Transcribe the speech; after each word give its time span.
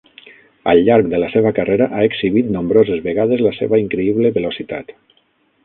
Al 0.71 0.79
llarg 0.87 1.09
de 1.11 1.19
la 1.23 1.27
seva 1.33 1.51
carrera 1.59 1.87
ha 1.97 2.01
exhibit 2.09 2.49
nombroses 2.57 3.05
vegades 3.11 3.45
la 3.49 3.53
seva 3.61 3.81
increïble 3.85 4.33
velocitat. 4.39 4.91